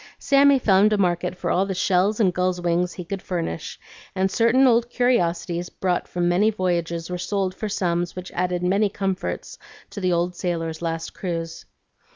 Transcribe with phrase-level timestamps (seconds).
[0.17, 3.79] Sammy found a market for all the shells and gulls' wings he could furnish,
[4.15, 8.89] and certain old curiosities brought from many voyages were sold for sums which added many
[8.89, 9.59] comforts
[9.91, 11.65] to the old sailor's last cruise.